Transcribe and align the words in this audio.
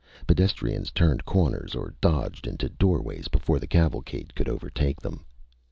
Pedestrians 0.25 0.89
turned 0.89 1.25
corners 1.25 1.75
or 1.75 1.93
dodged 2.01 2.47
into 2.47 2.67
doorways 2.69 3.27
before 3.27 3.59
the 3.59 3.67
cavalcade 3.67 4.33
could 4.33 4.49
overtake 4.49 4.99
them. 4.99 5.23